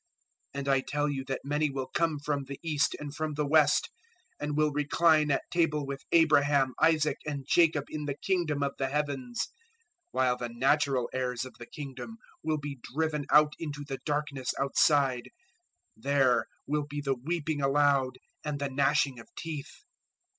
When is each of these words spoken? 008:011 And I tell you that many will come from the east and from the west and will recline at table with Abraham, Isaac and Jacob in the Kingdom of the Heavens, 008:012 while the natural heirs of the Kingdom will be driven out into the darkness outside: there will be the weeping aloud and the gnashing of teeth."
008:011 0.55 0.59
And 0.61 0.67
I 0.67 0.79
tell 0.81 1.09
you 1.09 1.23
that 1.25 1.41
many 1.43 1.69
will 1.69 1.85
come 1.93 2.17
from 2.17 2.45
the 2.45 2.59
east 2.63 2.95
and 2.99 3.13
from 3.13 3.35
the 3.35 3.45
west 3.45 3.91
and 4.39 4.57
will 4.57 4.71
recline 4.71 5.29
at 5.29 5.43
table 5.51 5.85
with 5.85 6.01
Abraham, 6.11 6.73
Isaac 6.81 7.17
and 7.23 7.45
Jacob 7.47 7.85
in 7.87 8.05
the 8.05 8.15
Kingdom 8.15 8.63
of 8.63 8.71
the 8.79 8.89
Heavens, 8.89 9.47
008:012 9.47 9.47
while 10.09 10.37
the 10.37 10.49
natural 10.49 11.07
heirs 11.13 11.45
of 11.45 11.53
the 11.59 11.67
Kingdom 11.67 12.17
will 12.41 12.57
be 12.57 12.79
driven 12.81 13.27
out 13.29 13.53
into 13.59 13.83
the 13.87 13.99
darkness 14.03 14.55
outside: 14.59 15.29
there 15.95 16.47
will 16.65 16.87
be 16.89 16.99
the 16.99 17.13
weeping 17.13 17.61
aloud 17.61 18.17
and 18.43 18.57
the 18.57 18.71
gnashing 18.71 19.19
of 19.19 19.27
teeth." 19.37 19.83